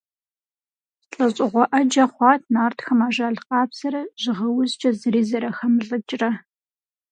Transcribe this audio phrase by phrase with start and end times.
[1.13, 6.29] ЛӀэщӀыгъуэ Ӏэджэ хъуат нартхэм ажал къабзэрэ жьыгъэ узкӀэ зыри зэрахэмылӀыкӀрэ.